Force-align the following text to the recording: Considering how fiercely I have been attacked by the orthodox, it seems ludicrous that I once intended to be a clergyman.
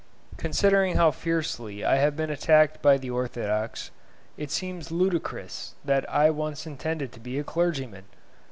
Considering 0.37 0.95
how 0.95 1.11
fiercely 1.11 1.85
I 1.85 1.97
have 1.97 2.15
been 2.15 2.31
attacked 2.31 2.81
by 2.81 2.97
the 2.97 3.11
orthodox, 3.11 3.91
it 4.35 4.49
seems 4.49 4.89
ludicrous 4.89 5.75
that 5.85 6.11
I 6.11 6.31
once 6.31 6.65
intended 6.65 7.11
to 7.11 7.19
be 7.19 7.37
a 7.37 7.43
clergyman. 7.43 8.05